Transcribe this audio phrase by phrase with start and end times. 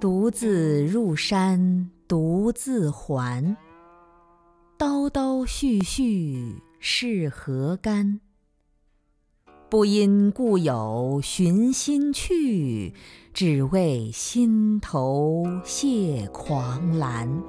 [0.00, 3.56] 独自入山，独自还。
[4.78, 8.20] 叨叨絮絮是何干？
[9.68, 12.94] 不因故友寻新去，
[13.34, 17.42] 只为心头谢狂澜。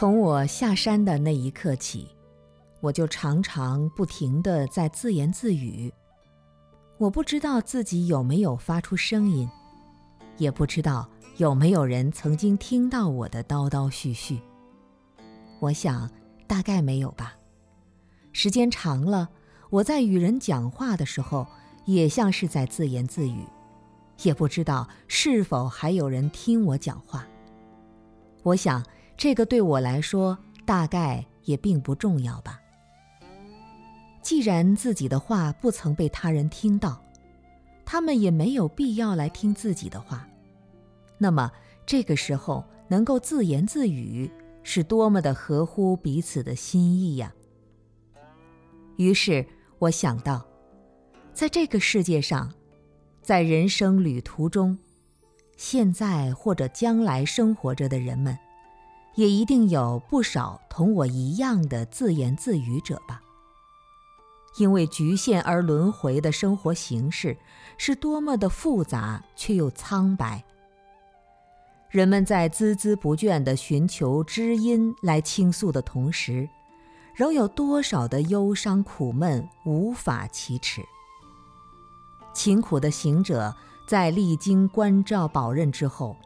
[0.00, 2.08] 从我下山的那一刻起，
[2.80, 5.92] 我就常常不停地在自言自语。
[6.96, 9.46] 我不知道自己有没有发出声音，
[10.38, 11.06] 也不知道
[11.36, 14.40] 有没有人曾经听到我的叨叨絮絮。
[15.58, 16.10] 我想，
[16.46, 17.34] 大概没有吧。
[18.32, 19.28] 时间长了，
[19.68, 21.46] 我在与人讲话的时候，
[21.84, 23.44] 也像是在自言自语，
[24.22, 27.26] 也不知道是否还有人听我讲话。
[28.42, 28.82] 我想。
[29.20, 32.58] 这个对我来说，大概也并不重要吧。
[34.22, 37.04] 既然自己的话不曾被他人听到，
[37.84, 40.26] 他们也没有必要来听自己的话。
[41.18, 41.52] 那么
[41.84, 44.30] 这个时候能够自言自语，
[44.62, 47.30] 是多么的合乎彼此的心意呀！
[48.96, 49.44] 于是
[49.78, 50.42] 我想到，
[51.34, 52.50] 在这个世界上，
[53.20, 54.78] 在人生旅途中，
[55.58, 58.34] 现在或者将来生活着的人们。
[59.14, 63.20] 也一定有不少同我一样的自言自语者吧。
[64.56, 67.36] 因为局限而轮回的生活形式
[67.78, 70.42] 是多么的复杂却又苍白。
[71.88, 76.48] 人们在孜孜不倦地寻求知音来倾诉的同时，
[77.14, 80.82] 仍有多少的忧伤苦闷无法启齿。
[82.32, 83.54] 勤苦的行者
[83.86, 86.16] 在历经关照宝刃之后。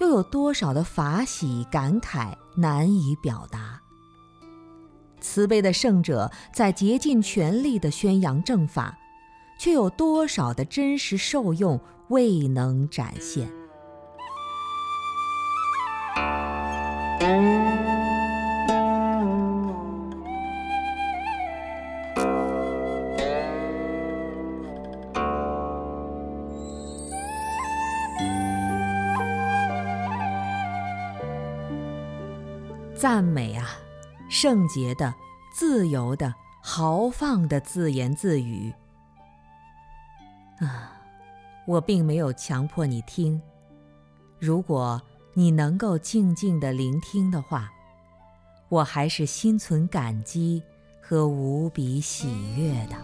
[0.00, 3.80] 又有多少的法喜感慨难以表达？
[5.20, 8.96] 慈悲的圣者在竭尽全力的宣扬正法，
[9.58, 13.50] 却有多少的真实受用未能展现？
[32.98, 33.78] 赞美啊，
[34.28, 35.14] 圣洁的、
[35.54, 38.74] 自由的、豪放的自言自语。
[40.58, 41.00] 啊，
[41.64, 43.40] 我并没有强迫你听。
[44.40, 45.00] 如果
[45.32, 47.70] 你能够静静的聆听的话，
[48.68, 50.60] 我还是心存感激
[51.00, 52.96] 和无比喜悦的。